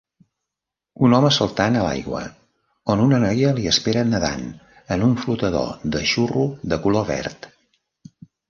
Un 1.07 1.11
home 1.17 1.29
saltant 1.35 1.77
a 1.81 1.83
l'aigua, 1.87 2.21
on 2.95 3.03
una 3.05 3.19
noia 3.25 3.51
li 3.59 3.67
espera 3.73 4.07
nedant 4.15 4.49
en 4.97 5.05
un 5.11 5.15
flotador 5.27 5.71
de 5.97 6.05
xurro 6.15 6.49
de 6.73 6.81
color 6.89 7.11
verd. 7.15 7.51